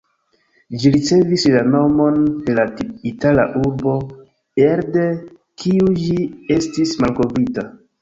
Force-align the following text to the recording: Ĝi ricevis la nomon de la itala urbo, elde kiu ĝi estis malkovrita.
Ĝi 0.83 0.91
ricevis 0.95 1.45
la 1.55 1.61
nomon 1.73 2.17
de 2.47 2.57
la 2.61 2.65
itala 3.11 3.47
urbo, 3.67 3.95
elde 4.71 5.07
kiu 5.63 5.97
ĝi 6.05 6.21
estis 6.61 7.01
malkovrita. 7.07 7.73